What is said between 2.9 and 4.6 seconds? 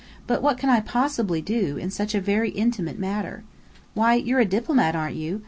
matter?" "Why, you're a